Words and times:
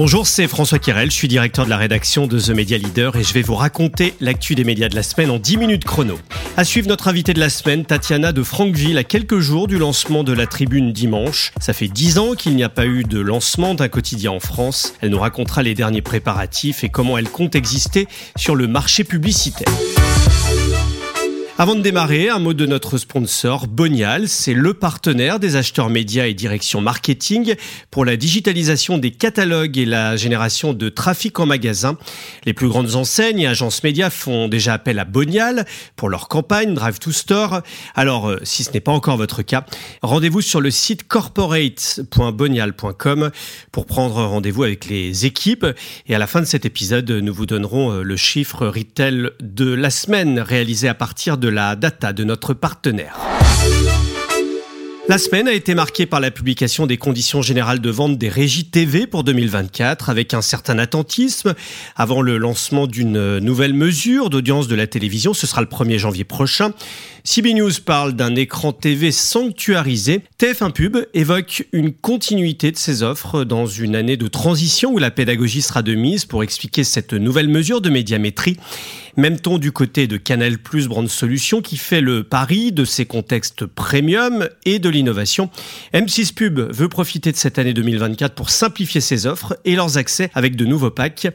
Bonjour, 0.00 0.28
c'est 0.28 0.46
François 0.46 0.78
Kirel, 0.78 1.10
je 1.10 1.16
suis 1.16 1.26
directeur 1.26 1.64
de 1.64 1.70
la 1.70 1.76
rédaction 1.76 2.28
de 2.28 2.38
The 2.38 2.50
Media 2.50 2.78
Leader 2.78 3.16
et 3.16 3.24
je 3.24 3.34
vais 3.34 3.42
vous 3.42 3.56
raconter 3.56 4.14
l'actu 4.20 4.54
des 4.54 4.62
médias 4.62 4.88
de 4.88 4.94
la 4.94 5.02
semaine 5.02 5.28
en 5.28 5.40
10 5.40 5.56
minutes 5.56 5.84
chrono. 5.84 6.16
À 6.56 6.62
suivre 6.62 6.86
notre 6.86 7.08
invité 7.08 7.34
de 7.34 7.40
la 7.40 7.50
semaine, 7.50 7.84
Tatiana 7.84 8.30
de 8.30 8.44
Franqueville, 8.44 8.96
à 8.96 9.02
quelques 9.02 9.40
jours 9.40 9.66
du 9.66 9.76
lancement 9.76 10.22
de 10.22 10.32
la 10.32 10.46
tribune 10.46 10.92
dimanche. 10.92 11.50
Ça 11.60 11.72
fait 11.72 11.88
10 11.88 12.18
ans 12.18 12.34
qu'il 12.34 12.54
n'y 12.54 12.62
a 12.62 12.68
pas 12.68 12.86
eu 12.86 13.02
de 13.02 13.18
lancement 13.18 13.74
d'un 13.74 13.88
quotidien 13.88 14.30
en 14.30 14.38
France. 14.38 14.94
Elle 15.00 15.10
nous 15.10 15.18
racontera 15.18 15.64
les 15.64 15.74
derniers 15.74 16.00
préparatifs 16.00 16.84
et 16.84 16.90
comment 16.90 17.18
elle 17.18 17.28
compte 17.28 17.56
exister 17.56 18.06
sur 18.36 18.54
le 18.54 18.68
marché 18.68 19.02
publicitaire. 19.02 19.66
Avant 21.60 21.74
de 21.74 21.80
démarrer, 21.80 22.28
un 22.28 22.38
mot 22.38 22.54
de 22.54 22.66
notre 22.66 22.98
sponsor, 22.98 23.66
Bonial. 23.66 24.28
C'est 24.28 24.54
le 24.54 24.74
partenaire 24.74 25.40
des 25.40 25.56
acheteurs 25.56 25.90
médias 25.90 26.28
et 26.28 26.34
direction 26.34 26.80
marketing 26.80 27.56
pour 27.90 28.04
la 28.04 28.16
digitalisation 28.16 28.96
des 28.96 29.10
catalogues 29.10 29.76
et 29.76 29.84
la 29.84 30.16
génération 30.16 30.72
de 30.72 30.88
trafic 30.88 31.40
en 31.40 31.46
magasin. 31.46 31.98
Les 32.44 32.54
plus 32.54 32.68
grandes 32.68 32.94
enseignes 32.94 33.40
et 33.40 33.48
agences 33.48 33.82
médias 33.82 34.08
font 34.08 34.46
déjà 34.46 34.74
appel 34.74 35.00
à 35.00 35.04
Bonial 35.04 35.66
pour 35.96 36.08
leur 36.08 36.28
campagne 36.28 36.74
Drive 36.74 37.00
to 37.00 37.10
Store. 37.10 37.62
Alors, 37.96 38.28
euh, 38.28 38.38
si 38.44 38.62
ce 38.62 38.70
n'est 38.70 38.78
pas 38.78 38.92
encore 38.92 39.16
votre 39.16 39.42
cas, 39.42 39.66
rendez-vous 40.00 40.42
sur 40.42 40.60
le 40.60 40.70
site 40.70 41.08
corporate.bonial.com 41.08 43.32
pour 43.72 43.86
prendre 43.86 44.24
rendez-vous 44.24 44.62
avec 44.62 44.86
les 44.86 45.26
équipes. 45.26 45.66
Et 46.06 46.14
à 46.14 46.20
la 46.20 46.28
fin 46.28 46.38
de 46.38 46.46
cet 46.46 46.66
épisode, 46.66 47.10
nous 47.10 47.34
vous 47.34 47.46
donnerons 47.46 47.94
euh, 47.94 48.02
le 48.02 48.16
chiffre 48.16 48.68
retail 48.68 49.30
de 49.40 49.74
la 49.74 49.90
semaine 49.90 50.38
réalisé 50.38 50.86
à 50.86 50.94
partir 50.94 51.36
de 51.36 51.47
la 51.48 51.76
data 51.76 52.12
de 52.12 52.24
notre 52.24 52.54
partenaire. 52.54 53.18
La 55.08 55.16
semaine 55.16 55.48
a 55.48 55.54
été 55.54 55.74
marquée 55.74 56.04
par 56.04 56.20
la 56.20 56.30
publication 56.30 56.86
des 56.86 56.98
conditions 56.98 57.40
générales 57.40 57.80
de 57.80 57.88
vente 57.88 58.18
des 58.18 58.28
régies 58.28 58.66
TV 58.66 59.06
pour 59.06 59.24
2024 59.24 60.10
avec 60.10 60.34
un 60.34 60.42
certain 60.42 60.78
attentisme 60.78 61.54
avant 61.96 62.20
le 62.20 62.36
lancement 62.36 62.86
d'une 62.86 63.38
nouvelle 63.38 63.72
mesure 63.72 64.28
d'audience 64.28 64.68
de 64.68 64.74
la 64.74 64.86
télévision. 64.86 65.32
Ce 65.32 65.46
sera 65.46 65.62
le 65.62 65.66
1er 65.66 65.96
janvier 65.96 66.24
prochain. 66.24 66.72
CB 67.30 67.52
News 67.52 67.72
parle 67.84 68.14
d'un 68.14 68.34
écran 68.36 68.72
TV 68.72 69.12
sanctuarisé. 69.12 70.22
TF1 70.40 70.72
Pub 70.72 70.96
évoque 71.12 71.68
une 71.72 71.92
continuité 71.92 72.72
de 72.72 72.78
ses 72.78 73.02
offres 73.02 73.44
dans 73.44 73.66
une 73.66 73.96
année 73.96 74.16
de 74.16 74.28
transition 74.28 74.92
où 74.92 74.98
la 74.98 75.10
pédagogie 75.10 75.60
sera 75.60 75.82
de 75.82 75.94
mise 75.94 76.24
pour 76.24 76.42
expliquer 76.42 76.84
cette 76.84 77.12
nouvelle 77.12 77.48
mesure 77.48 77.82
de 77.82 77.90
médiamétrie. 77.90 78.56
Même 79.18 79.40
ton 79.40 79.58
du 79.58 79.72
côté 79.72 80.06
de 80.06 80.16
Canal 80.16 80.58
Plus 80.58 80.86
Brand 80.86 81.08
Solutions 81.08 81.60
qui 81.60 81.76
fait 81.76 82.00
le 82.00 82.22
pari 82.22 82.70
de 82.70 82.84
ses 82.84 83.04
contextes 83.04 83.66
premium 83.66 84.48
et 84.64 84.78
de 84.78 84.88
l'innovation. 84.88 85.50
M6 85.92 86.32
Pub 86.32 86.60
veut 86.60 86.88
profiter 86.88 87.32
de 87.32 87.36
cette 87.36 87.58
année 87.58 87.74
2024 87.74 88.36
pour 88.36 88.48
simplifier 88.48 89.00
ses 89.00 89.26
offres 89.26 89.58
et 89.64 89.74
leurs 89.74 89.98
accès 89.98 90.30
avec 90.34 90.54
de 90.54 90.64
nouveaux 90.64 90.92
packs. 90.92 91.26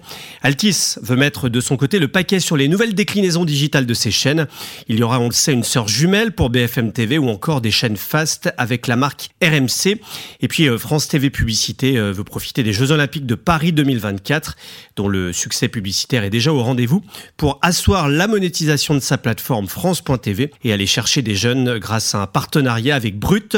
Altis 0.44 0.95
veut 1.02 1.17
mettre 1.17 1.49
de 1.49 1.59
son 1.59 1.75
côté 1.75 1.99
le 1.99 2.08
paquet 2.08 2.39
sur 2.39 2.55
les 2.55 2.69
nouvelles 2.69 2.95
déclinaisons 2.95 3.44
digitales 3.44 3.86
de 3.86 3.94
ses 3.94 4.11
chaînes. 4.11 4.47
Il 4.88 4.97
y 4.97 5.03
aura, 5.03 5.19
on 5.19 5.27
le 5.27 5.33
sait, 5.33 5.52
une 5.52 5.66
sœur 5.84 5.88
jumelle 5.89 6.31
pour 6.31 6.50
BFM 6.50 6.94
TV 6.94 7.17
ou 7.17 7.28
encore 7.28 7.59
des 7.59 7.72
chaînes 7.72 7.98
fast 7.98 8.53
avec 8.58 8.88
la 8.88 8.95
marque 8.95 9.31
RMC. 9.44 10.00
Et 10.39 10.48
puis 10.48 10.70
euh, 10.70 10.78
France 10.78 11.09
TV 11.09 11.30
Publicité 11.30 11.98
euh, 11.98 12.14
veut 12.14 12.23
profiter 12.23 12.64
des 12.64 12.72
Jeux 12.72 12.92
Olympiques 12.92 13.26
de 13.26 13.36
Paris 13.36 13.73
2024 13.73 14.56
dont 14.95 15.09
le 15.09 15.34
succès 15.34 15.67
publicitaire 15.67 16.23
est 16.23 16.30
déjà 16.30 16.54
au 16.54 16.61
rendez-vous 16.61 17.02
pour 17.36 17.59
asseoir 17.61 18.08
la 18.08 18.28
monétisation 18.28 18.94
de 18.94 19.00
sa 19.00 19.17
plateforme 19.17 19.67
France.tv 19.67 20.52
et 20.64 20.72
aller 20.72 20.86
chercher 20.86 21.22
des 21.22 21.36
jeunes 21.36 21.80
grâce 21.80 22.16
à 22.16 22.22
un 22.22 22.28
partenariat 22.28 22.95
avec 22.95 23.20
Brut. 23.20 23.58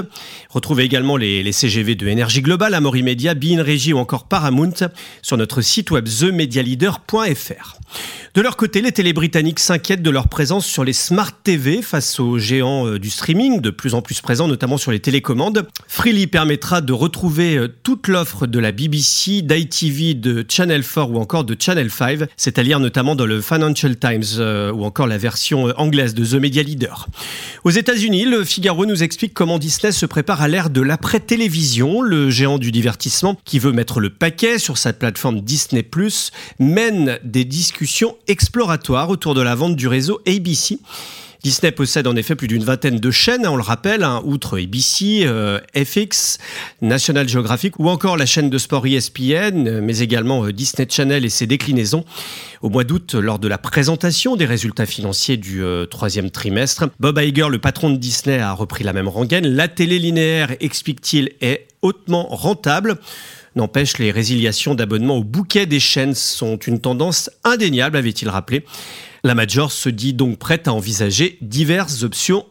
Retrouvez 0.50 0.84
également 0.84 1.18
les, 1.18 1.52
CGV 1.52 1.96
de 1.96 2.08
Énergie 2.08 2.42
Globale, 2.42 2.74
Amaury 2.74 3.04
Media, 3.04 3.36
Bein 3.36 3.62
Régie 3.62 3.94
ou 3.94 3.98
encore 3.98 4.28
Paramount 4.28 4.90
sur 5.22 5.38
notre 5.38 5.62
site 5.62 5.92
web 5.92 6.08
themedialeader.fr. 6.08 7.78
De 8.34 8.42
leur 8.42 8.58
côté, 8.58 8.82
les 8.82 8.92
télé 8.92 9.14
britanniques 9.14 9.60
s'inquiètent 9.60 10.02
de 10.02 10.10
leur 10.10 10.28
présence 10.28 10.66
sur 10.66 10.84
les 10.84 10.92
smart 10.92 11.32
TV 11.44 11.82
face 11.82 12.05
aux 12.20 12.38
géants 12.38 12.88
euh, 12.88 13.00
du 13.00 13.10
streaming, 13.10 13.62
de 13.62 13.70
plus 13.70 13.94
en 13.94 14.02
plus 14.02 14.22
présents 14.22 14.48
notamment 14.48 14.78
sur 14.78 14.92
les 14.92 15.00
télécommandes. 15.00 15.68
Freely 15.88 16.28
permettra 16.28 16.82
de 16.82 16.94
retrouver 16.94 17.58
euh, 17.58 17.68
toute 17.84 18.08
l'offre 18.08 18.48
de 18.48 18.60
la 18.60 18.72
BBC, 18.72 19.42
d'ITV, 19.42 20.14
de 20.14 20.46
Channel 20.48 20.84
4 20.84 21.12
ou 21.12 21.18
encore 21.18 21.44
de 21.44 21.56
Channel 21.60 21.90
5, 21.90 22.20
c'est 22.38 22.60
à 22.60 22.64
dire 22.64 22.80
notamment 22.80 23.16
dans 23.16 23.26
le 23.26 23.42
Financial 23.42 23.98
Times 23.98 24.24
euh, 24.40 24.72
ou 24.72 24.84
encore 24.84 25.08
la 25.08 25.18
version 25.18 25.74
anglaise 25.78 26.14
de 26.14 26.26
The 26.26 26.40
Media 26.42 26.64
Leader. 26.64 27.08
Aux 27.64 27.72
États-Unis, 27.72 28.26
le 28.26 28.44
Figaro 28.44 28.86
nous 28.86 29.04
explique 29.04 29.34
comment 29.34 29.60
Disney 29.60 29.92
se 29.92 30.06
prépare 30.06 30.42
à 30.42 30.48
l'ère 30.48 30.70
de 30.70 30.82
l'après-télévision. 30.82 32.02
Le 32.02 32.30
géant 32.30 32.58
du 32.58 32.72
divertissement 32.72 33.38
qui 33.46 33.60
veut 33.60 33.72
mettre 33.72 34.00
le 34.00 34.10
paquet 34.10 34.60
sur 34.60 34.78
sa 34.78 34.94
plateforme 34.94 35.42
Disney+, 35.42 35.88
mène 36.60 37.20
des 37.24 37.46
discussions 37.46 38.16
exploratoire 38.28 39.10
autour 39.10 39.34
de 39.34 39.42
la 39.42 39.56
vente 39.56 39.76
du 39.76 39.88
réseau 39.88 40.22
ABC. 40.28 40.80
Disney 41.46 41.72
possède 41.72 42.08
en 42.08 42.16
effet 42.16 42.34
plus 42.34 42.48
d'une 42.48 42.64
vingtaine 42.64 43.00
de 43.00 43.12
chaînes, 43.12 43.46
on 43.46 43.56
le 43.56 43.62
rappelle, 43.62 44.04
hein, 44.04 44.20
outre 44.26 44.60
ABC, 44.60 45.28
euh, 45.28 45.60
FX, 45.76 46.40
National 46.82 47.30
Geographic 47.30 47.78
ou 47.78 47.88
encore 47.88 48.18
la 48.18 48.26
chaîne 48.26 48.50
de 48.50 48.58
sport 48.58 48.88
ESPN, 48.88 49.80
mais 49.80 50.00
également 50.00 50.44
euh, 50.44 50.52
Disney 50.52 50.88
Channel 50.90 51.24
et 51.24 51.30
ses 51.30 51.46
déclinaisons. 51.46 52.04
Au 52.64 52.70
mois 52.72 52.84
d'août, 52.84 53.14
lors 53.14 53.38
de 53.38 53.48
la 53.48 53.60
présentation 53.60 54.36
des 54.36 54.46
résultats 54.46 54.88
financiers 54.88 55.38
du 55.38 55.64
euh, 55.64 55.86
troisième 55.86 56.32
trimestre, 56.32 56.86
Bob 57.00 57.20
Iger, 57.20 57.50
le 57.52 57.60
patron 57.60 57.92
de 57.92 57.98
Disney, 57.98 58.40
a 58.40 58.52
repris 58.52 58.84
la 58.84 58.94
même 58.94 59.08
rengaine. 59.08 59.46
La 59.48 59.68
télé 59.68 60.00
linéaire, 60.00 60.56
explique-t-il, 60.62 61.34
est 61.42 61.68
hautement 61.84 62.26
rentable. 62.32 62.98
N'empêche, 63.56 64.00
les 64.00 64.10
résiliations 64.10 64.74
d'abonnements 64.74 65.18
au 65.18 65.24
bouquet 65.24 65.68
des 65.68 65.80
chaînes 65.80 66.16
sont 66.16 66.58
une 66.58 66.80
tendance 66.80 67.30
indéniable, 67.44 67.98
avait-il 67.98 68.30
rappelé. 68.30 68.66
La 69.26 69.34
Major 69.34 69.72
se 69.72 69.90
dit 69.90 70.14
donc 70.14 70.38
prête 70.38 70.68
à 70.68 70.74
envisager 70.74 71.40
diverses 71.42 72.04
options 72.04 72.46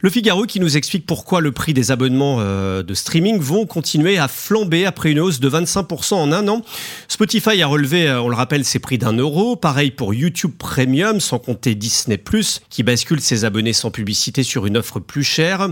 Le 0.00 0.10
Figaro 0.10 0.44
qui 0.44 0.60
nous 0.60 0.76
explique 0.76 1.04
pourquoi 1.04 1.40
le 1.40 1.50
prix 1.50 1.74
des 1.74 1.90
abonnements 1.90 2.36
euh, 2.38 2.84
de 2.84 2.94
streaming 2.94 3.40
vont 3.40 3.66
continuer 3.66 4.16
à 4.16 4.28
flamber 4.28 4.86
après 4.86 5.10
une 5.10 5.18
hausse 5.18 5.40
de 5.40 5.50
25% 5.50 6.14
en 6.14 6.30
un 6.30 6.46
an. 6.46 6.62
Spotify 7.08 7.60
a 7.60 7.66
relevé, 7.66 8.08
euh, 8.08 8.22
on 8.22 8.28
le 8.28 8.36
rappelle, 8.36 8.64
ses 8.64 8.78
prix 8.78 8.96
d'un 8.96 9.14
euro. 9.14 9.56
Pareil 9.56 9.90
pour 9.90 10.14
YouTube 10.14 10.52
Premium, 10.56 11.18
sans 11.18 11.40
compter 11.40 11.74
Disney⁇ 11.74 12.16
qui 12.70 12.82
bascule 12.84 13.20
ses 13.20 13.44
abonnés 13.44 13.72
sans 13.72 13.90
publicité 13.90 14.44
sur 14.44 14.66
une 14.66 14.76
offre 14.76 15.00
plus 15.00 15.24
chère. 15.24 15.68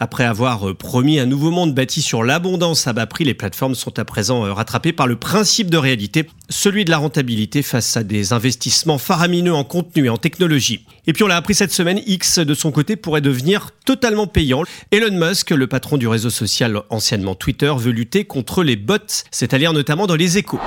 Après 0.00 0.24
avoir 0.24 0.70
euh, 0.70 0.74
promis 0.74 1.20
un 1.20 1.26
nouveau 1.26 1.52
monde 1.52 1.74
bâti 1.74 2.02
sur 2.02 2.24
l'abondance 2.24 2.88
à 2.88 2.92
bas 2.92 3.06
prix, 3.06 3.24
les 3.24 3.34
plateformes 3.34 3.76
sont 3.76 4.00
à 4.00 4.04
présent 4.04 4.52
rattrapées 4.52 4.92
par 4.92 5.06
le 5.06 5.14
principe 5.14 5.70
de 5.70 5.76
réalité, 5.76 6.26
celui 6.48 6.84
de 6.84 6.90
la 6.90 6.98
rentabilité 6.98 7.62
face 7.62 7.96
à 7.96 8.02
des 8.02 8.32
investissements 8.32 8.98
faramineux 8.98 9.54
en 9.54 9.62
contenu 9.62 10.06
et 10.06 10.08
en 10.08 10.16
technologie. 10.16 10.84
Et 11.06 11.12
puis 11.12 11.22
on 11.22 11.26
l'a 11.28 11.36
appris 11.36 11.54
cette 11.54 11.72
semaine, 11.72 12.00
X 12.06 12.38
de 12.38 12.54
son 12.54 12.72
côté 12.72 12.79
pourrait 12.96 13.20
devenir 13.20 13.70
totalement 13.84 14.26
payant. 14.26 14.62
Elon 14.90 15.12
Musk, 15.12 15.50
le 15.50 15.66
patron 15.66 15.96
du 15.96 16.08
réseau 16.08 16.30
social 16.30 16.82
anciennement 16.90 17.34
Twitter, 17.34 17.72
veut 17.76 17.92
lutter 17.92 18.24
contre 18.24 18.62
les 18.62 18.76
bots, 18.76 18.96
c'est-à-dire 19.30 19.72
notamment 19.72 20.06
dans 20.06 20.16
les 20.16 20.38
échos. 20.38 20.60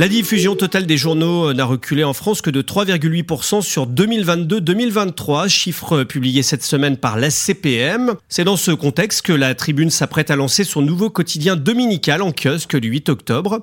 La 0.00 0.08
diffusion 0.08 0.56
totale 0.56 0.86
des 0.86 0.96
journaux 0.96 1.52
n'a 1.52 1.66
reculé 1.66 2.04
en 2.04 2.14
France 2.14 2.40
que 2.40 2.48
de 2.48 2.62
3,8% 2.62 3.60
sur 3.60 3.86
2022-2023, 3.86 5.46
chiffre 5.50 6.04
publié 6.04 6.42
cette 6.42 6.62
semaine 6.62 6.96
par 6.96 7.18
la 7.18 7.28
CPM. 7.28 8.14
C'est 8.30 8.44
dans 8.44 8.56
ce 8.56 8.70
contexte 8.70 9.20
que 9.20 9.34
la 9.34 9.54
Tribune 9.54 9.90
s'apprête 9.90 10.30
à 10.30 10.36
lancer 10.36 10.64
son 10.64 10.80
nouveau 10.80 11.10
quotidien 11.10 11.54
dominical 11.54 12.22
en 12.22 12.32
kiosque 12.32 12.72
le 12.72 12.88
8 12.88 13.10
octobre. 13.10 13.60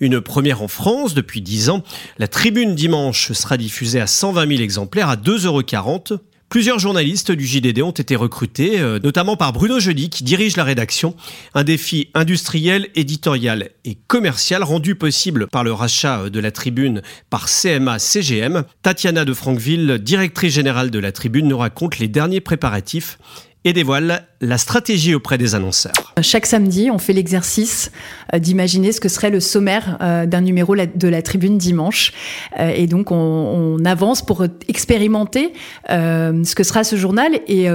Une 0.00 0.22
première 0.22 0.62
en 0.62 0.68
France 0.68 1.12
depuis 1.12 1.42
10 1.42 1.68
ans. 1.68 1.82
La 2.16 2.28
Tribune 2.28 2.74
dimanche 2.74 3.32
sera 3.32 3.58
diffusée 3.58 4.00
à 4.00 4.06
120 4.06 4.48
000 4.48 4.62
exemplaires 4.62 5.10
à 5.10 5.16
2,40 5.16 6.12
euros. 6.12 6.20
Plusieurs 6.48 6.78
journalistes 6.78 7.32
du 7.32 7.46
JDD 7.46 7.82
ont 7.82 7.90
été 7.90 8.14
recrutés, 8.14 8.78
euh, 8.78 9.00
notamment 9.02 9.36
par 9.36 9.52
Bruno 9.52 9.80
Jeudi 9.80 10.08
qui 10.08 10.22
dirige 10.22 10.56
la 10.56 10.62
rédaction. 10.62 11.16
Un 11.54 11.64
défi 11.64 12.10
industriel, 12.14 12.88
éditorial 12.94 13.70
et 13.84 13.96
commercial 14.06 14.62
rendu 14.62 14.94
possible 14.94 15.48
par 15.48 15.64
le 15.64 15.72
rachat 15.72 16.20
euh, 16.20 16.30
de 16.30 16.38
la 16.38 16.52
tribune 16.52 17.02
par 17.28 17.48
CMA 17.48 17.98
CGM. 17.98 18.62
Tatiana 18.82 19.24
de 19.24 19.34
Franqueville, 19.34 19.98
directrice 20.00 20.54
générale 20.54 20.90
de 20.90 20.98
la 20.98 21.10
tribune, 21.10 21.48
nous 21.48 21.58
raconte 21.58 21.98
les 21.98 22.08
derniers 22.08 22.40
préparatifs 22.40 23.18
et 23.64 23.72
dévoile 23.72 24.28
la 24.44 24.58
stratégie 24.58 25.14
auprès 25.14 25.38
des 25.38 25.54
annonceurs. 25.54 26.14
Chaque 26.20 26.46
samedi, 26.46 26.90
on 26.92 26.98
fait 26.98 27.12
l'exercice 27.12 27.90
euh, 28.32 28.38
d'imaginer 28.38 28.92
ce 28.92 29.00
que 29.00 29.08
serait 29.08 29.30
le 29.30 29.40
sommaire 29.40 29.98
euh, 30.00 30.26
d'un 30.26 30.40
numéro 30.40 30.76
de 30.76 31.08
la 31.08 31.22
Tribune 31.22 31.58
dimanche. 31.58 32.12
Euh, 32.60 32.72
et 32.74 32.86
donc, 32.86 33.10
on, 33.10 33.82
avance 33.84 34.24
pour 34.24 34.46
expérimenter 34.66 35.52
ce 35.90 36.54
que 36.54 36.62
sera 36.62 36.84
ce 36.84 36.96
journal. 36.96 37.32
Et 37.48 37.66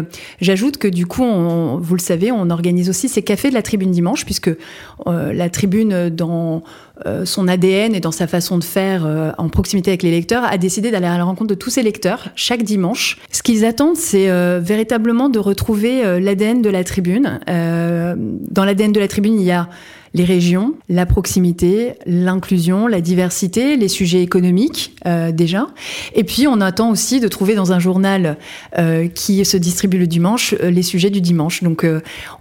j'ajoute 0.42 0.78
que 0.78 0.88
du 0.88 1.06
coup, 1.06 1.24
vous 1.24 1.94
le 1.94 2.00
savez, 2.00 2.32
on 2.32 2.50
organise 2.50 2.90
aussi 2.90 3.08
ces 3.10 3.22
cafés 3.22 3.50
de 3.50 3.54
la 3.54 3.62
Tribune 3.62 3.92
dimanche, 3.92 4.26
puisque 4.26 4.50
la 5.06 5.50
Tribune, 5.50 6.10
dans 6.10 6.64
son 7.26 7.48
ADN 7.48 7.94
et 7.94 8.00
dans 8.00 8.12
sa 8.12 8.26
façon 8.26 8.58
de 8.58 8.64
faire 8.64 9.36
en 9.38 9.50
proximité 9.50 9.92
avec 9.92 10.02
les 10.02 10.10
lecteurs, 10.10 10.44
a 10.46 10.58
décidé 10.58 10.90
d'aller 10.90 11.06
à 11.06 11.18
la 11.18 11.24
rencontre 11.24 11.50
de 11.50 11.56
tous 11.56 11.70
ses 11.70 11.84
lecteurs 11.84 12.30
chaque 12.36 12.64
dimanche. 12.64 13.20
Ce 13.32 13.44
qu'ils 13.44 13.64
attendent, 13.66 13.98
c'est 13.98 14.30
véritablement 14.60 15.30
de 15.30 15.38
retrouver 15.38 16.20
l'ADN 16.20 16.59
de 16.62 16.70
la 16.70 16.84
tribune. 16.84 17.40
Euh, 17.50 18.16
dans 18.18 18.66
l'ADN 18.66 18.92
de 18.92 19.00
la 19.00 19.08
tribune, 19.08 19.40
il 19.40 19.46
y 19.46 19.52
a 19.52 19.70
les 20.14 20.24
régions, 20.24 20.76
la 20.90 21.06
proximité, 21.06 21.94
l'inclusion, 22.06 22.88
la 22.88 23.02
diversité, 23.02 23.78
les 23.78 23.88
sujets 23.88 24.22
économiques 24.22 24.96
euh, 25.06 25.32
déjà. 25.32 25.68
Et 26.16 26.24
puis 26.24 26.48
on 26.48 26.62
attend 26.62 26.92
aussi 26.92 27.20
de 27.20 27.28
trouver 27.28 27.56
dans 27.56 27.72
un 27.72 27.80
journal 27.80 28.38
euh, 28.78 29.08
qui 29.08 29.44
se 29.46 29.58
distribue 29.58 29.98
le 29.98 30.08
dimanche 30.08 30.56
euh, 30.62 30.72
les 30.72 30.82
sujets 30.82 31.10
du 31.10 31.22
dimanche. 31.22 31.64
Donc 31.64 31.86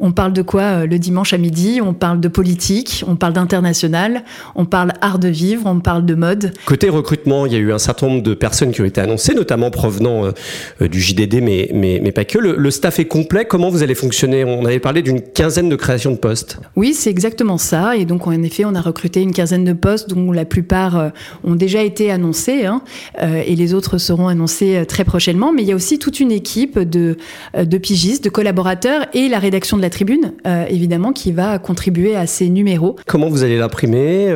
on 0.00 0.12
parle 0.12 0.32
de 0.32 0.43
quoi 0.43 0.87
le 0.87 0.99
dimanche 0.99 1.32
à 1.32 1.38
midi? 1.38 1.81
On 1.82 1.94
parle 1.94 2.20
de 2.20 2.29
politique, 2.29 3.05
on 3.06 3.17
parle 3.17 3.32
d'international, 3.32 4.25
on 4.55 4.64
parle 4.64 4.93
art 5.00 5.19
de 5.19 5.29
vivre, 5.29 5.67
on 5.67 5.81
parle 5.81 6.06
de 6.06 6.14
mode. 6.14 6.53
Côté 6.64 6.88
recrutement, 6.88 7.47
il 7.47 7.53
y 7.53 7.56
a 7.56 7.59
eu 7.59 7.73
un 7.73 7.79
certain 7.79 8.09
nombre 8.09 8.23
de 8.23 8.35
personnes 8.35 8.73
qui 8.73 8.81
ont 8.81 8.85
été 8.85 9.00
annoncées, 9.00 9.35
notamment 9.35 9.71
provenant 9.71 10.32
du 10.81 11.00
JDD, 11.00 11.41
mais, 11.43 11.71
mais, 11.75 12.00
mais 12.03 12.12
pas 12.12 12.25
que. 12.25 12.38
Le, 12.38 12.56
le 12.56 12.71
staff 12.71 12.99
est 12.99 13.06
complet. 13.06 13.44
Comment 13.44 13.71
vous 13.71 13.82
allez 13.82 13.94
fonctionner? 13.94 14.44
On 14.44 14.64
avait 14.64 14.79
parlé 14.79 15.03
d'une 15.03 15.21
quinzaine 15.21 15.69
de 15.69 15.76
créations 15.76 16.11
de 16.11 16.17
postes. 16.17 16.59
Oui, 16.76 16.94
c'est 16.94 17.11
exactement 17.11 17.58
ça. 17.59 17.97
Et 17.97 18.05
donc, 18.05 18.27
en 18.27 18.43
effet, 18.43 18.65
on 18.65 18.75
a 18.75 18.81
recruté 18.81 19.21
une 19.21 19.33
quinzaine 19.33 19.65
de 19.65 19.73
postes 19.73 20.09
dont 20.09 20.33
la 20.33 20.45
plupart 20.45 20.99
euh, 20.99 21.09
ont 21.45 21.55
déjà 21.55 21.83
été 21.83 22.11
annoncés 22.11 22.65
hein, 22.65 22.83
euh, 23.23 23.43
et 23.47 23.55
les 23.55 23.75
autres 23.75 23.99
seront 23.99 24.29
annoncés 24.29 24.77
euh, 24.77 24.85
très 24.85 25.05
prochainement. 25.05 25.53
Mais 25.53 25.63
il 25.63 25.69
y 25.69 25.73
a 25.73 25.77
aussi 25.77 25.99
toute 25.99 26.21
une 26.21 26.33
équipe 26.33 26.79
de, 26.79 27.17
de 27.57 27.79
pigistes, 27.79 28.25
de 28.25 28.31
collaborateurs 28.31 29.07
et 29.15 29.29
la 29.29 29.39
rédaction 29.39 29.77
de 29.77 29.83
la 29.83 29.91
tribune, 29.91 30.33
évidemment, 30.69 31.13
qui 31.13 31.33
va 31.33 31.59
contribuer 31.59 32.17
à 32.17 32.27
ces 32.27 32.49
numéros. 32.49 32.97
Comment 33.07 33.29
vous 33.29 33.43
allez 33.43 33.59
l'imprimer 33.59 34.29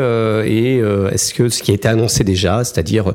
et 0.46 0.78
est-ce 1.12 1.34
que 1.34 1.48
ce 1.48 1.62
qui 1.62 1.70
a 1.70 1.74
été 1.74 1.88
annoncé 1.88 2.24
déjà, 2.24 2.64
c'est-à-dire 2.64 3.12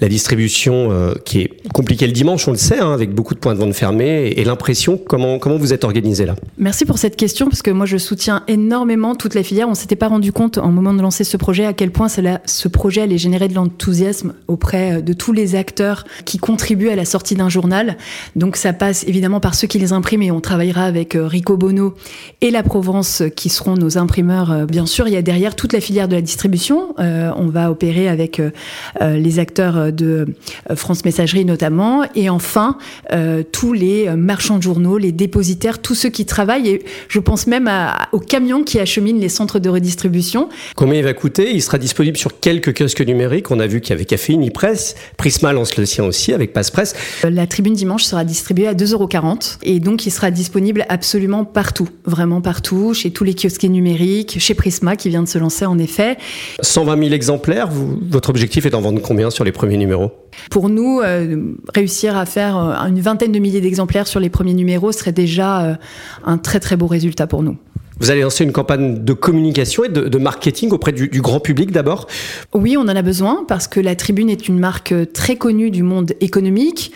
la 0.00 0.08
distribution 0.08 1.14
qui 1.24 1.40
est 1.40 1.50
compliquée 1.72 2.06
le 2.06 2.12
dimanche, 2.12 2.46
on 2.48 2.52
le 2.52 2.56
sait, 2.56 2.78
hein, 2.78 2.92
avec 2.92 3.14
beaucoup 3.14 3.34
de 3.34 3.38
points 3.38 3.54
de 3.54 3.58
vente 3.58 3.74
fermés, 3.74 4.32
et 4.36 4.44
l'impression, 4.44 4.98
comment, 4.98 5.38
comment 5.38 5.56
vous 5.56 5.72
êtes 5.72 5.84
organisé 5.84 6.26
là? 6.26 6.36
Merci 6.58 6.84
pour 6.84 6.98
cette 6.98 7.16
question 7.16 7.48
parce 7.48 7.62
que 7.62 7.70
moi 7.70 7.86
je 7.86 7.96
soutiens 7.96 8.42
énormément 8.48 9.14
toute 9.14 9.34
la 9.34 9.42
filière. 9.44 9.68
On 9.68 9.74
s'était 9.74 9.96
pas 9.96 10.08
rendu 10.08 10.32
compte 10.32 10.58
en 10.58 10.70
moment 10.70 10.94
de 10.94 11.02
lancer 11.02 11.24
ce 11.24 11.36
projet 11.36 11.64
à 11.64 11.72
quel 11.72 11.90
point 11.90 12.08
cela, 12.08 12.40
ce 12.46 12.68
projet 12.68 13.02
allait 13.02 13.18
générer 13.18 13.48
de 13.48 13.54
l'enthousiasme 13.54 14.34
auprès 14.48 15.02
de 15.02 15.12
tous 15.12 15.32
les 15.32 15.54
acteurs 15.54 16.04
qui 16.24 16.38
contribuent 16.38 16.90
à 16.90 16.96
la 16.96 17.04
sortie 17.04 17.34
d'un 17.34 17.48
journal. 17.48 17.96
Donc 18.36 18.56
ça 18.56 18.72
passe 18.72 19.04
évidemment 19.06 19.40
par 19.40 19.54
ceux 19.54 19.66
qui 19.66 19.78
les 19.78 19.92
impriment 19.92 20.22
et 20.22 20.30
on 20.30 20.40
travaillera 20.40 20.84
avec 20.84 21.14
euh, 21.14 21.26
Rico 21.26 21.56
Bono 21.56 21.94
et 22.40 22.50
la 22.50 22.62
Provence 22.62 23.22
qui 23.36 23.48
seront 23.48 23.74
nos 23.74 23.98
imprimeurs. 23.98 24.50
Euh, 24.50 24.66
bien 24.66 24.86
sûr, 24.86 25.08
il 25.08 25.14
y 25.14 25.16
a 25.16 25.22
derrière 25.22 25.54
toute 25.54 25.72
la 25.72 25.80
filière 25.80 26.08
de 26.08 26.14
la 26.14 26.22
distribution. 26.22 26.94
Euh, 26.98 27.30
on 27.36 27.46
va 27.46 27.70
opérer 27.70 28.08
avec 28.08 28.40
les 29.00 29.38
acteurs 29.38 29.92
de 29.92 30.26
France 30.74 31.04
Messagerie 31.04 31.44
notamment 31.44 32.02
et 32.14 32.30
enfin 32.30 32.78
tous 33.52 33.72
les 33.72 34.10
marchands 34.16 34.58
de 34.58 34.62
journaux, 34.62 34.98
les 34.98 35.12
dépositaires, 35.12 35.80
tous 35.80 35.94
ceux 35.94 36.08
qui 36.08 36.24
travaillent 36.24 36.68
et 36.68 36.84
je 37.08 37.18
pense 37.18 37.46
même 37.46 37.70
aux 38.12 38.20
camions 38.20 38.64
qui 38.64 38.78
acheminent 38.80 39.20
les 39.20 39.28
centres 39.34 39.58
de 39.58 39.68
redistribution. 39.68 40.48
Combien 40.76 40.98
il 40.98 41.04
va 41.04 41.14
coûter? 41.14 41.52
Il 41.54 41.62
sera 41.62 41.78
disponible 41.78 42.16
sur 42.16 42.40
quelques 42.40 42.78
kiosques 42.78 43.06
numériques. 43.06 43.50
On 43.50 43.60
a 43.60 43.66
vu 43.66 43.80
qu'il 43.80 43.90
y 43.90 43.92
avait 43.92 44.04
Caféine, 44.04 44.46
e-Press, 44.46 44.94
Prisma 45.16 45.52
lance 45.52 45.76
le 45.76 45.86
sien 45.86 46.04
aussi 46.04 46.32
avec 46.32 46.52
Passepresse. 46.52 46.94
La 47.28 47.46
tribune 47.46 47.74
dimanche 47.74 48.04
sera 48.04 48.24
distribuée 48.24 48.68
à 48.68 48.74
2,40 48.74 48.92
euros 48.92 49.08
et 49.62 49.80
donc 49.80 50.06
il 50.06 50.10
sera 50.10 50.30
disponible 50.30 50.86
absolument 50.88 51.44
partout, 51.44 51.88
vraiment 52.04 52.40
partout, 52.40 52.94
chez 52.94 53.10
tous 53.10 53.24
les 53.24 53.34
kiosques 53.34 53.64
numériques, 53.64 54.38
chez 54.38 54.54
Prisma 54.54 54.96
qui 54.96 55.08
vient 55.08 55.22
de 55.22 55.28
se 55.28 55.38
lancer 55.38 55.66
en 55.66 55.78
effet. 55.78 56.16
120 56.60 56.98
000 56.98 57.12
exemplaires, 57.12 57.68
votre 57.70 58.30
objectif 58.30 58.66
est 58.66 58.70
d'en 58.70 58.80
vendre 58.80 59.00
combien 59.00 59.30
sur 59.30 59.44
les 59.44 59.52
premiers 59.52 59.76
numéros? 59.76 60.12
Pour 60.50 60.68
nous, 60.68 61.00
euh, 61.00 61.54
réussir 61.74 62.16
à 62.16 62.26
faire 62.26 62.56
euh, 62.56 62.88
une 62.88 63.00
vingtaine 63.00 63.32
de 63.32 63.38
milliers 63.38 63.60
d'exemplaires 63.60 64.06
sur 64.06 64.20
les 64.20 64.30
premiers 64.30 64.54
numéros 64.54 64.92
serait 64.92 65.12
déjà 65.12 65.64
euh, 65.64 65.74
un 66.24 66.38
très 66.38 66.60
très 66.60 66.76
beau 66.76 66.86
résultat 66.86 67.26
pour 67.26 67.42
nous. 67.42 67.56
Vous 68.00 68.10
allez 68.10 68.22
lancer 68.22 68.44
une 68.44 68.52
campagne 68.52 69.04
de 69.04 69.12
communication 69.12 69.84
et 69.84 69.88
de, 69.88 70.18
marketing 70.18 70.70
auprès 70.72 70.92
du, 70.92 71.08
grand 71.20 71.40
public 71.40 71.70
d'abord? 71.70 72.06
Oui, 72.52 72.76
on 72.76 72.82
en 72.82 72.88
a 72.88 73.02
besoin 73.02 73.44
parce 73.46 73.68
que 73.68 73.80
la 73.80 73.94
Tribune 73.94 74.30
est 74.30 74.48
une 74.48 74.58
marque 74.58 74.94
très 75.12 75.36
connue 75.36 75.70
du 75.70 75.82
monde 75.82 76.12
économique 76.20 76.92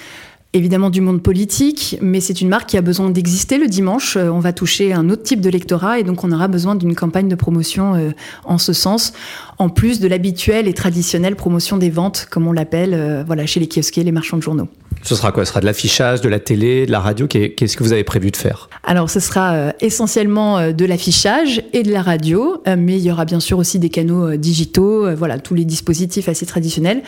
évidemment 0.55 0.89
du 0.91 1.01
monde 1.01 1.23
politique, 1.23 1.99
mais 2.01 2.21
c'est 2.21 2.41
une 2.41 2.49
marque 2.49 2.71
qui 2.71 2.79
a 2.79 2.81
besoin 2.81 3.11
d'exister 3.11 3.59
le 3.59 3.67
dimanche. 3.67 4.17
Euh, 4.17 4.29
on 4.31 4.41
va 4.41 4.53
toucher 4.53 4.93
un 4.93 5.11
autre 5.11 5.23
type 5.23 5.41
de 5.41 5.51
lectorat 5.51 5.99
et 5.99 6.05
donc 6.05 6.25
on 6.25 6.33
aura 6.33 6.49
besoin 6.49 6.75
d'une 6.75 6.95
campagne 6.95 7.29
de 7.29 7.35
promotion 7.35 7.95
euh, 7.95 8.11
en 8.45 8.59
ce 8.59 8.73
sens, 8.73 9.13
en 9.59 9.69
plus 9.69 10.01
de 10.01 10.09
l'habituelle 10.09 10.67
et 10.67 10.75
traditionnelle 10.75 11.37
promotion 11.37 11.77
des 11.77 11.91
ventes, 11.91 12.27
comme 12.31 12.47
on 12.47 12.53
l'appelle 12.53 12.95
euh, 12.95 13.25
voilà, 13.27 13.45
chez 13.47 13.61
les 13.61 13.69
kiosquiers, 13.69 14.05
les 14.05 14.13
marchands 14.13 14.39
de 14.39 14.43
journaux. 14.43 14.69
Ce 15.03 15.15
sera 15.15 15.33
quoi? 15.33 15.45
Ce 15.45 15.51
sera 15.51 15.61
de 15.61 15.67
l'affichage, 15.67 16.21
de 16.21 16.29
la 16.29 16.41
télé, 16.41 16.87
de 16.87 16.93
la 16.93 17.01
radio? 17.01 17.27
Qu'est-ce 17.27 17.77
que 17.77 17.83
vous 17.83 17.93
avez 17.93 18.05
prévu 18.05 18.31
de 18.31 18.37
faire? 18.37 18.69
Alors, 18.85 19.11
ce 19.11 19.21
sera 19.21 19.53
euh, 19.55 19.71
essentiellement 19.81 20.59
euh, 20.59 20.73
de 20.73 20.85
l'affichage 20.85 21.63
et 21.73 21.83
de 21.83 21.93
la 21.93 22.03
radio, 22.03 22.63
euh, 22.67 22.77
mais 22.79 22.97
il 22.97 23.03
y 23.03 23.11
aura 23.11 23.25
bien 23.25 23.41
sûr 23.41 23.59
aussi 23.59 23.79
des 23.79 23.89
canaux 23.89 24.37
digitaux, 24.37 25.15
voilà, 25.15 25.39
tous 25.39 25.55
les 25.55 25.65
dispositifs 25.65 26.29
assez 26.29 26.47
traditionnels. 26.47 27.03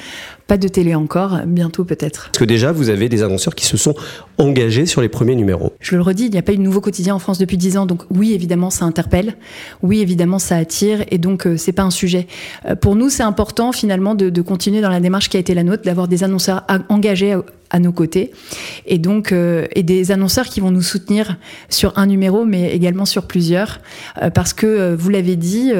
Pas 0.47 0.57
de 0.57 0.69
télé 0.69 0.95
encore, 0.95 1.41
bientôt 1.47 1.85
peut-être. 1.85 2.31
Parce 2.33 2.39
que 2.39 2.45
déjà, 2.45 2.73
vous 2.73 2.89
avez 2.89 3.09
des 3.09 3.23
annonceurs 3.23 3.55
qui 3.55 3.67
se 3.67 3.77
sont 3.77 3.95
engagés 4.39 4.87
sur 4.87 5.01
les 5.01 5.09
premiers 5.09 5.37
numéros. 5.37 5.73
Je 5.81 5.97
le 5.97 6.03
redis, 6.03 6.25
il 6.25 6.31
n'y 6.33 6.39
a 6.39 6.43
pas 6.43 6.53
eu 6.53 6.57
de 6.57 6.63
nouveau 6.63 6.81
quotidien 6.81 7.15
en 7.15 7.19
France 7.19 7.39
depuis 7.39 7.57
10 7.57 7.79
ans, 7.79 7.87
donc 7.87 8.03
oui, 8.11 8.33
évidemment, 8.33 8.71
ça 8.71 8.85
interpelle. 8.85 9.35
Oui, 9.83 10.01
évidemment, 10.01 10.39
ça 10.39 10.57
attire, 10.57 11.05
et 11.11 11.19
donc 11.19 11.47
c'est 11.57 11.73
pas 11.73 11.83
un 11.83 11.91
sujet. 11.91 12.27
Pour 12.81 12.97
nous, 12.97 13.11
c'est 13.11 13.23
important 13.23 13.73
finalement 13.73 14.15
de, 14.15 14.29
de 14.29 14.43
continuer 14.43 14.81
dans 14.81 14.91
la 14.91 15.01
démarche 15.01 15.29
qui 15.29 15.37
a 15.37 15.41
été 15.41 15.55
la 15.55 15.63
nôtre, 15.63 15.83
d'avoir 15.85 16.09
des 16.09 16.25
annonceurs 16.25 16.65
engagés 16.89 17.37
à 17.71 17.79
nos 17.79 17.93
côtés. 17.93 18.33
Et 18.87 18.99
donc 18.99 19.33
euh, 19.33 19.67
et 19.75 19.83
des 19.83 20.11
annonceurs 20.11 20.47
qui 20.47 20.61
vont 20.61 20.71
nous 20.71 20.83
soutenir 20.83 21.37
sur 21.69 21.97
un 21.97 22.07
numéro 22.07 22.45
mais 22.45 22.75
également 22.75 23.05
sur 23.05 23.27
plusieurs. 23.27 23.81
Euh, 24.23 24.31
parce 24.31 24.53
que 24.53 24.67
euh, 24.67 24.97
vous 24.99 25.09
l'avez 25.09 25.37
dit 25.37 25.73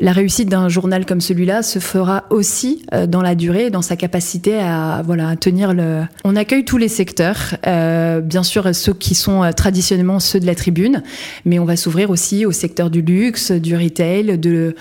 la 0.00 0.12
réussite 0.12 0.48
d'un 0.48 0.68
journal 0.68 1.04
comme 1.04 1.20
celui-là 1.20 1.62
se 1.62 1.78
fera 1.78 2.24
aussi 2.30 2.84
dans 3.08 3.22
la 3.22 3.34
durée 3.34 3.70
dans 3.70 3.82
sa 3.82 3.96
capacité 3.96 4.58
à 4.58 5.02
voilà 5.04 5.30
à 5.30 5.36
tenir 5.36 5.74
le 5.74 6.02
on 6.24 6.36
accueille 6.36 6.64
tous 6.64 6.76
les 6.76 6.88
secteurs 6.88 7.56
bien 7.64 8.42
sûr 8.42 8.74
ceux 8.74 8.94
qui 8.94 9.14
sont 9.14 9.50
traditionnellement 9.56 10.20
ceux 10.20 10.38
de 10.38 10.46
la 10.46 10.54
tribune 10.54 11.02
mais 11.44 11.58
on 11.58 11.64
va 11.64 11.76
s'ouvrir 11.76 12.10
aussi 12.10 12.46
au 12.46 12.52
secteur 12.52 12.90
du 12.90 13.02
luxe 13.02 13.50
du 13.50 13.76
retail 13.76 14.38
de 14.38 14.74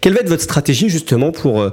quelle 0.00 0.14
va 0.14 0.20
être 0.20 0.28
votre 0.28 0.42
stratégie 0.42 0.88
justement 0.88 1.30
pour 1.30 1.70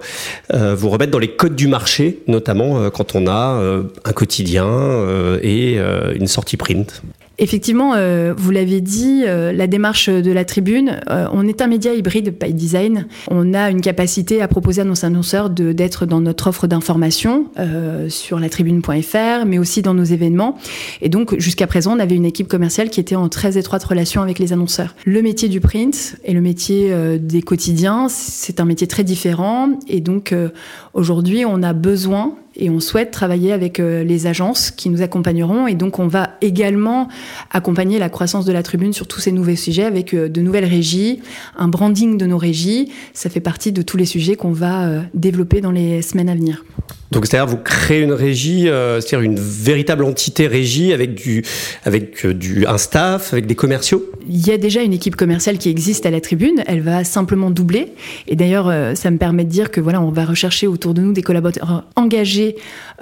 vous 0.51 0.89
remettre 0.89 1.11
dans 1.11 1.19
les 1.19 1.35
codes 1.35 1.55
du 1.55 1.67
marché 1.67 2.19
notamment 2.27 2.89
quand 2.91 3.15
on 3.15 3.27
a 3.27 3.81
un 4.05 4.13
quotidien 4.13 4.67
euh, 4.67 5.39
et 5.41 5.75
euh, 5.77 6.13
une 6.15 6.27
sortie 6.27 6.57
print. 6.57 7.01
Effectivement, 7.39 7.93
euh, 7.95 8.33
vous 8.37 8.51
l'avez 8.51 8.79
dit, 8.79 9.23
la 9.25 9.65
démarche 9.65 10.07
de 10.07 10.31
la 10.31 10.45
tribune, 10.45 11.01
on 11.09 11.47
est 11.47 11.61
un 11.61 11.67
média 11.67 11.91
hybride 11.91 12.37
by 12.39 12.53
design. 12.53 13.07
On 13.31 13.55
a 13.55 13.71
une 13.71 13.81
capacité 13.81 14.39
à 14.43 14.47
proposer 14.47 14.81
à 14.81 14.83
nos 14.83 15.03
annonceurs 15.03 15.49
d'être 15.49 16.05
dans 16.05 16.21
notre 16.21 16.47
offre 16.47 16.67
d'information 16.67 17.47
sur 18.07 18.39
la 18.39 18.49
tribune.fr, 18.49 19.45
mais 19.47 19.57
aussi 19.57 19.81
dans 19.81 19.95
nos 19.95 20.03
événements. 20.03 20.59
Et 21.01 21.09
donc, 21.09 21.37
jusqu'à 21.39 21.65
présent, 21.65 21.97
on 21.97 21.99
avait 21.99 22.15
une 22.15 22.25
équipe 22.25 22.47
commerciale 22.47 22.91
qui 22.91 22.99
était 22.99 23.15
en 23.15 23.29
très 23.29 23.57
étroite 23.57 23.83
relation 23.83 24.21
avec 24.21 24.37
les 24.37 24.53
annonceurs. 24.53 24.95
Le 25.03 25.23
métier 25.23 25.49
du 25.49 25.59
print 25.59 26.17
et 26.23 26.33
le 26.33 26.41
métier 26.41 26.95
des 27.17 27.41
quotidiens, 27.41 28.09
c'est 28.09 28.59
un 28.59 28.65
métier 28.65 28.85
très 28.85 29.03
différent. 29.03 29.71
Et 29.87 30.01
donc, 30.01 30.35
aujourd'hui, 30.93 31.45
on 31.45 31.63
a 31.63 31.73
besoin 31.73 32.35
et 32.55 32.69
on 32.69 32.79
souhaite 32.79 33.11
travailler 33.11 33.51
avec 33.51 33.79
euh, 33.79 34.03
les 34.03 34.27
agences 34.27 34.71
qui 34.71 34.89
nous 34.89 35.01
accompagneront 35.01 35.67
et 35.67 35.73
donc 35.73 35.99
on 35.99 36.07
va 36.07 36.31
également 36.41 37.07
accompagner 37.51 37.99
la 37.99 38.09
croissance 38.09 38.45
de 38.45 38.51
la 38.51 38.63
tribune 38.63 38.93
sur 38.93 39.07
tous 39.07 39.19
ces 39.19 39.31
nouveaux 39.31 39.55
sujets 39.55 39.83
avec 39.83 40.13
euh, 40.13 40.29
de 40.29 40.41
nouvelles 40.41 40.65
régies, 40.65 41.21
un 41.57 41.67
branding 41.67 42.17
de 42.17 42.25
nos 42.25 42.37
régies. 42.37 42.91
Ça 43.13 43.29
fait 43.29 43.39
partie 43.39 43.71
de 43.71 43.81
tous 43.81 43.97
les 43.97 44.05
sujets 44.05 44.35
qu'on 44.35 44.51
va 44.51 44.85
euh, 44.85 45.01
développer 45.13 45.61
dans 45.61 45.71
les 45.71 46.01
semaines 46.01 46.29
à 46.29 46.35
venir. 46.35 46.63
Donc 47.11 47.27
c'est-à-dire 47.27 47.47
vous 47.47 47.61
créez 47.61 48.01
une 48.01 48.11
régie, 48.11 48.63
c'est-à-dire 48.63 49.21
une 49.21 49.39
véritable 49.39 50.03
entité 50.03 50.47
régie 50.47 50.93
avec 50.93 51.13
du 51.13 51.43
avec 51.85 52.25
du 52.25 52.65
un 52.65 52.79
staff, 52.79 53.33
avec 53.33 53.45
des 53.45 53.53
commerciaux? 53.53 54.09
Il 54.27 54.43
y 54.47 54.49
a 54.49 54.57
déjà 54.57 54.81
une 54.81 54.93
équipe 54.93 55.15
commerciale 55.15 55.59
qui 55.59 55.69
existe 55.69 56.07
à 56.07 56.11
la 56.11 56.21
Tribune. 56.21 56.63
Elle 56.65 56.81
va 56.81 57.03
simplement 57.03 57.51
doubler. 57.51 57.93
Et 58.27 58.35
d'ailleurs, 58.35 58.73
ça 58.95 59.11
me 59.11 59.19
permet 59.19 59.43
de 59.43 59.49
dire 59.49 59.69
que 59.69 59.79
voilà, 59.79 60.01
on 60.01 60.09
va 60.09 60.25
rechercher 60.25 60.65
autour 60.65 60.95
de 60.95 61.01
nous 61.01 61.13
des 61.13 61.21
collaborateurs 61.21 61.83
engagés 61.95 62.42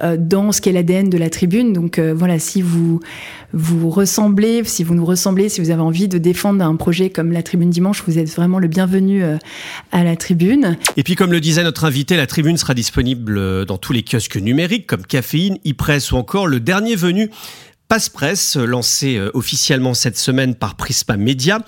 euh, 0.02 0.18
dans 0.20 0.52
ce 0.52 0.62
qu'est 0.62 0.72
l'ADN 0.72 1.10
de 1.10 1.18
la 1.18 1.30
tribune. 1.30 1.74
Donc 1.74 2.00
euh, 2.00 2.14
voilà, 2.14 2.40
si 2.40 2.62
vous 2.62 3.00
vous 3.54 3.90
ressemblez, 3.90 4.64
si 4.64 4.84
vous 4.84 4.96
nous 4.96 5.06
ressemblez, 5.06 5.50
si 5.50 5.62
vous 5.62 5.70
avez 5.70 5.82
envie 5.82 6.08
de 6.08 6.18
défendre 6.18 6.64
un 6.64 6.76
projet 6.76 7.10
comme 7.10 7.32
la 7.32 7.44
Tribune 7.44 7.70
Dimanche, 7.70 8.04
vous 8.08 8.18
êtes 8.18 8.30
vraiment 8.30 8.60
le 8.60 8.68
bienvenu 8.68 9.24
euh, 9.24 9.38
à 9.92 10.04
la 10.04 10.16
Tribune. 10.16 10.78
Et 10.98 11.04
puis 11.04 11.16
comme 11.16 11.32
le 11.32 11.42
disait 11.42 11.64
notre 11.64 11.86
invité, 11.86 12.18
la 12.18 12.28
Tribune 12.28 12.58
sera 12.58 12.74
disponible 12.74 13.66
dans 13.66 13.78
tous 13.78 13.94
les 13.94 14.04
kiosques 14.04 14.38
numériques 14.38 14.88
comme 14.88 15.06
Caféine, 15.06 15.58
e-Press 15.68 16.12
ou 16.12 16.18
encore 16.18 16.48
le 16.48 16.60
dernier 16.60 16.96
venu 16.96 17.30
Passe 17.88 18.08
Presse, 18.08 18.56
lancé 18.56 19.20
officiellement 19.34 19.94
cette 19.94 20.18
semaine 20.18 20.56
par 20.56 20.76
Prisma 20.76 21.18
Media. 21.18 21.60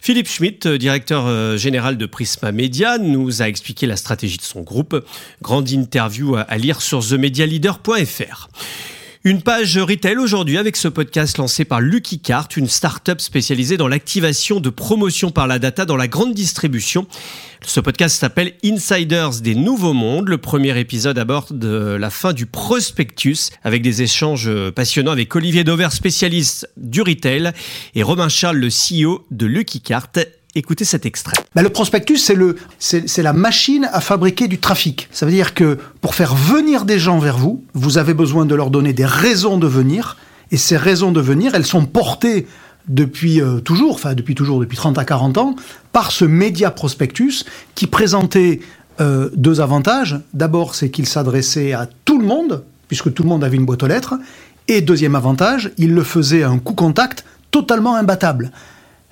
Philippe 0.00 0.28
Schmitt, 0.28 0.66
euh, 0.66 0.78
directeur 0.78 1.26
euh, 1.26 1.56
général 1.56 1.96
de 1.96 2.06
Prisma 2.06 2.52
Media, 2.52 2.98
nous 2.98 3.42
a 3.42 3.48
expliqué 3.48 3.86
la 3.86 3.96
stratégie 3.96 4.36
de 4.38 4.42
son 4.42 4.62
groupe. 4.62 5.04
Grande 5.42 5.70
interview 5.70 6.36
à 6.36 6.56
lire 6.56 6.80
sur 6.80 7.06
themedialeader.fr. 7.06 8.48
Une 9.28 9.42
page 9.42 9.76
retail 9.76 10.16
aujourd'hui 10.16 10.56
avec 10.56 10.74
ce 10.74 10.88
podcast 10.88 11.36
lancé 11.36 11.66
par 11.66 11.82
Lucky 11.82 12.18
Cart, 12.18 12.48
une 12.56 12.66
start-up 12.66 13.20
spécialisée 13.20 13.76
dans 13.76 13.86
l'activation 13.86 14.58
de 14.58 14.70
promotion 14.70 15.30
par 15.30 15.46
la 15.46 15.58
data 15.58 15.84
dans 15.84 15.98
la 15.98 16.08
grande 16.08 16.32
distribution. 16.32 17.06
Ce 17.62 17.78
podcast 17.78 18.18
s'appelle 18.18 18.54
Insiders 18.64 19.42
des 19.42 19.54
Nouveaux 19.54 19.92
Mondes. 19.92 20.30
Le 20.30 20.38
premier 20.38 20.80
épisode 20.80 21.18
aborde 21.18 21.62
la 21.62 22.08
fin 22.08 22.32
du 22.32 22.46
prospectus 22.46 23.50
avec 23.64 23.82
des 23.82 24.00
échanges 24.00 24.50
passionnants 24.70 25.12
avec 25.12 25.36
Olivier 25.36 25.62
Dover, 25.62 25.90
spécialiste 25.90 26.66
du 26.78 27.02
retail, 27.02 27.52
et 27.94 28.02
Romain 28.02 28.30
Charles, 28.30 28.56
le 28.56 28.68
CEO 28.70 29.26
de 29.30 29.44
Lucky 29.44 29.82
Cart. 29.82 30.08
Écoutez 30.54 30.84
cet 30.84 31.04
extrait. 31.04 31.36
Bah, 31.54 31.62
le 31.62 31.68
prospectus, 31.68 32.18
c'est, 32.18 32.34
le, 32.34 32.56
c'est, 32.78 33.22
la 33.22 33.32
machine 33.32 33.88
à 33.92 34.00
fabriquer 34.00 34.48
du 34.48 34.58
trafic. 34.58 35.08
Ça 35.12 35.26
veut 35.26 35.32
dire 35.32 35.54
que 35.54 35.78
pour 36.00 36.14
faire 36.14 36.34
venir 36.34 36.84
des 36.84 36.98
gens 36.98 37.18
vers 37.18 37.36
vous, 37.36 37.62
vous 37.74 37.98
avez 37.98 38.14
besoin 38.14 38.46
de 38.46 38.54
leur 38.54 38.70
donner 38.70 38.92
des 38.92 39.04
raisons 39.04 39.58
de 39.58 39.66
venir. 39.66 40.16
Et 40.50 40.56
ces 40.56 40.78
raisons 40.78 41.12
de 41.12 41.20
venir, 41.20 41.54
elles 41.54 41.66
sont 41.66 41.84
portées 41.84 42.46
depuis 42.88 43.42
euh, 43.42 43.60
toujours, 43.60 43.94
enfin 43.94 44.14
depuis 44.14 44.34
toujours, 44.34 44.60
depuis 44.60 44.78
30 44.78 44.96
à 44.96 45.04
40 45.04 45.36
ans, 45.36 45.56
par 45.92 46.10
ce 46.10 46.24
média 46.24 46.70
prospectus 46.70 47.44
qui 47.74 47.86
présentait 47.86 48.60
euh, 49.00 49.28
deux 49.34 49.60
avantages. 49.60 50.18
D'abord, 50.32 50.74
c'est 50.74 50.90
qu'il 50.90 51.06
s'adressait 51.06 51.74
à 51.74 51.86
tout 52.06 52.18
le 52.18 52.26
monde, 52.26 52.64
puisque 52.88 53.12
tout 53.12 53.22
le 53.22 53.28
monde 53.28 53.44
avait 53.44 53.56
une 53.56 53.66
boîte 53.66 53.82
aux 53.82 53.86
lettres. 53.86 54.14
Et 54.66 54.80
deuxième 54.80 55.14
avantage, 55.14 55.70
il 55.76 55.92
le 55.92 56.02
faisait 56.02 56.42
à 56.42 56.48
un 56.48 56.58
coût 56.58 56.74
contact 56.74 57.24
totalement 57.50 57.96
imbattable. 57.96 58.50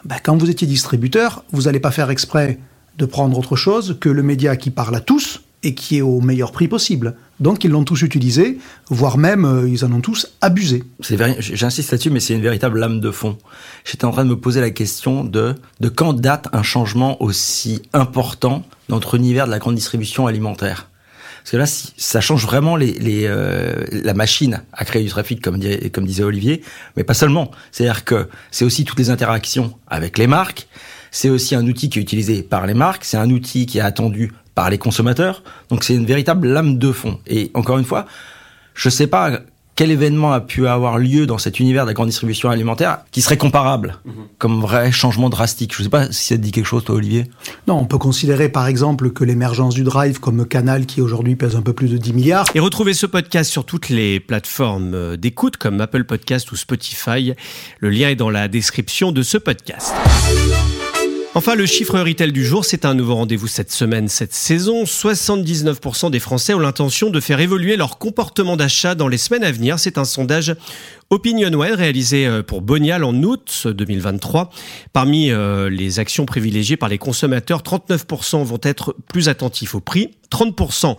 Ben, 0.07 0.19
quand 0.23 0.37
vous 0.37 0.51
étiez 0.51 0.69
distributeur, 0.69 1.43
vous 1.51 1.63
n'allez 1.63 1.81
pas 1.81 1.91
faire 1.91 2.11
exprès 2.11 2.61
de 2.97 3.07
prendre 3.07 3.37
autre 3.37 3.57
chose 3.57 3.97
que 4.01 4.09
le 4.09 4.23
média 4.23 4.57
qui 4.57 4.71
parle 4.71 4.95
à 4.95 5.01
tous 5.01 5.43
et 5.65 5.75
qui 5.75 5.97
est 5.97 6.03
au 6.03 6.21
meilleur 6.21 6.53
prix 6.53 6.69
possible. 6.69 7.17
Donc 7.41 7.65
ils 7.65 7.73
l'ont 7.73 7.83
tous 7.83 8.03
utilisé, 8.03 8.59
voire 8.89 9.19
même 9.19 9.45
euh, 9.45 9.69
ils 9.69 9.85
en 9.85 9.91
ont 9.91 10.01
tous 10.01 10.29
abusé. 10.41 10.85
J'insiste 11.01 11.91
là-dessus, 11.91 12.11
mais 12.11 12.21
c'est 12.21 12.35
une 12.35 12.41
véritable 12.41 12.79
lame 12.79 13.01
de 13.01 13.11
fond. 13.11 13.37
J'étais 13.85 14.05
en 14.05 14.13
train 14.13 14.25
de 14.25 14.31
me 14.31 14.39
poser 14.39 14.61
la 14.61 14.71
question 14.71 15.25
de 15.25 15.57
quand 15.93 16.13
date 16.13 16.47
un 16.53 16.63
changement 16.63 17.21
aussi 17.21 17.83
important 17.93 18.63
dans 18.89 18.97
notre 18.97 19.17
univers 19.17 19.47
de 19.47 19.51
la 19.51 19.59
grande 19.59 19.75
distribution 19.75 20.29
alimentaire? 20.29 20.89
Parce 21.47 21.53
que 21.53 21.57
là, 21.59 21.91
ça 21.97 22.21
change 22.21 22.45
vraiment 22.45 22.75
les, 22.75 22.95
les 22.95 23.25
euh, 23.27 23.85
la 23.93 24.15
machine 24.15 24.65
à 24.73 24.85
créer 24.85 25.05
du 25.05 25.11
trafic, 25.11 25.41
comme, 25.41 25.61
comme 25.93 26.05
disait 26.05 26.25
Olivier, 26.25 26.61
mais 26.97 27.05
pas 27.05 27.15
seulement. 27.15 27.53
C'est-à-dire 27.71 28.05
que 28.05 28.29
c'est 28.51 28.65
aussi 28.65 28.85
toutes 28.85 28.99
les 28.99 29.11
interactions 29.11 29.73
avec 29.87 30.19
les 30.19 30.27
marques. 30.27 30.67
C'est 31.13 31.29
aussi 31.29 31.55
un 31.55 31.65
outil 31.65 31.89
qui 31.89 32.01
est 32.01 32.03
utilisé 32.03 32.43
par 32.43 32.67
les 32.67 32.75
marques. 32.75 33.05
C'est 33.05 33.17
un 33.17 33.31
outil 33.31 33.67
qui 33.67 33.79
est 33.79 33.83
attendu 33.83 34.33
par 34.57 34.71
les 34.71 34.79
consommateurs. 34.79 35.45
Donc 35.69 35.85
c'est 35.85 35.95
une 35.95 36.05
véritable 36.05 36.49
lame 36.49 36.79
de 36.79 36.91
fond. 36.91 37.21
Et 37.29 37.53
encore 37.55 37.79
une 37.79 37.85
fois, 37.85 38.07
je 38.75 38.89
sais 38.89 39.07
pas 39.07 39.39
quel 39.77 39.91
événement 39.91 40.33
a 40.33 40.41
pu 40.41 40.67
avoir 40.67 40.99
lieu 40.99 41.27
dans 41.27 41.37
cet 41.37 41.61
univers 41.61 41.85
de 41.85 41.91
la 41.91 41.95
grande 41.95 42.09
distribution 42.09 42.49
alimentaire 42.51 43.01
qui 43.13 43.21
serait 43.21 43.37
comparable 43.37 43.99
mhm. 44.07 44.15
comme 44.39 44.61
vrai 44.61 44.91
changement 44.91 45.29
drastique? 45.29 45.75
Je 45.75 45.81
ne 45.81 45.85
sais 45.85 45.91
pas 45.91 46.11
si 46.11 46.29
ça 46.29 46.37
te 46.37 46.41
dit 46.41 46.51
quelque 46.51 46.67
chose, 46.67 46.83
toi, 46.83 46.95
Olivier 46.95 47.27
Non, 47.69 47.75
on 47.75 47.85
peut 47.85 47.99
considérer 47.99 48.49
par 48.49 48.67
exemple 48.67 49.11
que 49.11 49.23
l'émergence 49.23 49.75
du 49.75 49.85
drive 49.85 50.19
comme 50.19 50.47
canal 50.47 50.87
qui 50.87 51.03
aujourd'hui 51.03 51.37
pèse 51.37 51.57
un 51.57 51.63
peu 51.63 51.75
plus 51.75 51.91
de 51.91 51.99
10 51.99 52.15
milliards. 52.15 52.47
Et 52.55 52.61
retrouvez 52.61 52.95
ce 52.95 53.05
podcast 53.05 53.51
sur 53.51 53.67
toutes 53.67 53.91
les 53.91 54.19
plateformes 54.19 54.95
euh, 54.95 55.17
d'écoute 55.17 55.59
comme 55.59 55.81
Apple 55.81 56.05
Podcast 56.05 56.51
ou 56.53 56.57
Spotify. 56.57 57.35
Le 57.79 57.91
lien 57.91 58.09
est 58.09 58.17
dans 58.17 58.31
la 58.31 58.49
description 58.49 59.13
de 59.13 59.23
ce 59.23 59.37
podcast. 59.37 59.95
Enfin, 61.37 61.55
le 61.55 61.67
chiffre 61.67 62.01
retail 62.01 62.33
du 62.33 62.47
jour, 62.47 62.65
c'est 62.65 62.87
un 62.87 62.95
nouveau 62.95 63.15
rendez-vous 63.15 63.47
cette 63.47 63.71
semaine, 63.71 64.09
cette 64.09 64.33
saison. 64.33 64.85
79% 64.85 66.11
des 66.11 66.19
Français 66.19 66.55
ont 66.55 66.59
l'intention 66.59 67.11
de 67.11 67.21
faire 67.21 67.41
évoluer 67.41 67.77
leur 67.77 67.99
comportement 67.99 68.57
d'achat 68.57 68.95
dans 68.95 69.07
les 69.07 69.19
semaines 69.19 69.45
à 69.45 69.53
venir. 69.53 69.79
C'est 69.79 69.99
un 69.99 70.07
sondage 70.07 70.57
OpinionWay 71.11 71.75
réalisé 71.75 72.27
euh, 72.27 72.43
pour 72.43 72.63
Bonial 72.63 73.05
en 73.05 73.23
août 73.23 73.67
2023. 73.67 74.49
Parmi 74.95 75.31
euh, 75.31 75.69
les 75.69 75.99
actions 75.99 76.25
privilégiées 76.25 76.79
par 76.79 76.89
les 76.89 76.97
consommateurs, 76.97 77.61
39% 77.61 78.43
vont 78.43 78.61
être 78.63 78.97
plus 79.13 79.29
attentifs 79.29 79.75
au 79.75 79.81
prix, 79.81 80.13
30% 80.31 80.97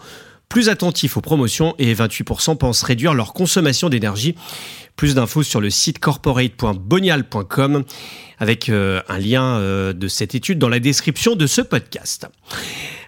plus 0.50 0.70
attentifs 0.70 1.18
aux 1.18 1.22
promotions 1.22 1.74
et 1.80 1.94
28% 1.94 2.58
pensent 2.58 2.84
réduire 2.84 3.14
leur 3.14 3.34
consommation 3.34 3.90
d'énergie. 3.90 4.36
Plus 4.98 5.14
d'infos 5.14 5.44
sur 5.44 5.62
le 5.62 5.70
site 5.70 6.00
corporate.bonial.com 6.00 7.84
avec 8.40 8.68
euh, 8.68 9.00
un 9.08 9.20
lien 9.20 9.44
euh, 9.44 9.94
de 9.94 10.08
cette 10.08 10.34
étude 10.34 10.58
dans 10.58 10.70
la 10.70 10.80
description 10.80 11.36
de 11.36 11.46
ce 11.46 11.62
podcast. 11.62 12.28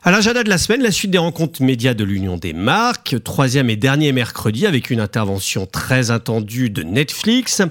À 0.03 0.11
l'agenda 0.11 0.43
de 0.43 0.49
la 0.49 0.59
semaine, 0.59 0.83
la 0.83 0.91
suite 0.91 1.09
des 1.11 1.17
rencontres 1.17 1.63
médias 1.63 1.95
de 1.95 2.03
l'Union 2.03 2.37
des 2.37 2.53
marques, 2.53 3.15
troisième 3.23 3.71
et 3.71 3.75
dernier 3.75 4.11
mercredi 4.11 4.67
avec 4.67 4.91
une 4.91 5.01
intervention 5.01 5.65
très 5.65 6.11
attendue 6.11 6.69
de 6.69 6.83
Netflix. 6.83 7.61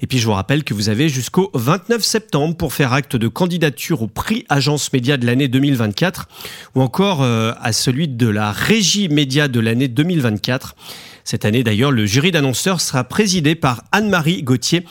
Et 0.00 0.06
puis 0.06 0.18
je 0.18 0.26
vous 0.26 0.32
rappelle 0.32 0.64
que 0.64 0.74
vous 0.74 0.90
avez 0.90 1.08
jusqu'au 1.08 1.50
29 1.54 2.02
septembre 2.02 2.56
pour 2.56 2.74
faire 2.74 2.92
acte 2.92 3.16
de 3.16 3.26
candidature 3.26 4.02
au 4.02 4.06
prix 4.06 4.44
Agence 4.50 4.92
Média 4.92 5.16
de 5.16 5.26
l'année 5.26 5.48
2024 5.48 6.28
ou 6.74 6.82
encore 6.82 7.22
euh, 7.22 7.52
à 7.60 7.72
celui 7.72 8.06
de 8.06 8.28
la 8.28 8.52
Régie 8.52 9.08
Média 9.08 9.48
de 9.48 9.58
l'année 9.58 9.88
2024. 9.88 10.76
Cette 11.24 11.44
année 11.44 11.62
d'ailleurs, 11.62 11.92
le 11.92 12.04
jury 12.04 12.30
d'annonceurs 12.32 12.80
sera 12.80 13.04
présidé 13.04 13.54
par 13.62 13.84
Anne-Marie 13.92 14.42
Gauthier, 14.42 14.84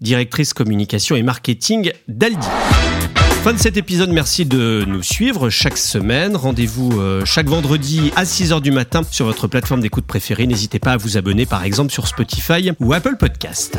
directrice 0.00 0.54
communication 0.54 1.14
et 1.14 1.22
marketing 1.22 1.92
d'Aldi. 2.08 2.48
Fin 3.42 3.52
de 3.52 3.58
cet 3.58 3.76
épisode, 3.76 4.10
merci 4.10 4.46
de 4.46 4.84
nous 4.86 5.02
suivre 5.02 5.50
chaque 5.50 5.76
semaine. 5.76 6.36
Rendez-vous 6.36 7.00
euh, 7.00 7.24
chaque 7.24 7.48
vendredi 7.48 8.12
à 8.14 8.22
6h 8.22 8.60
du 8.62 8.70
matin 8.70 9.02
sur 9.10 9.26
votre 9.26 9.48
plateforme 9.48 9.80
d'écoute 9.80 10.06
préférée. 10.06 10.46
N'hésitez 10.46 10.78
pas 10.78 10.92
à 10.92 10.96
vous 10.96 11.18
abonner 11.18 11.44
par 11.44 11.64
exemple 11.64 11.90
sur 11.90 12.06
Spotify 12.06 12.70
ou 12.78 12.92
Apple 12.92 13.16
Podcast. 13.16 13.78